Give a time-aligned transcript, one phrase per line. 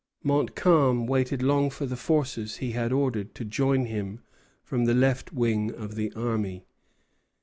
[0.23, 4.21] Montcalm waited long for the forces he had ordered to join him
[4.63, 6.65] from the left wing of the army.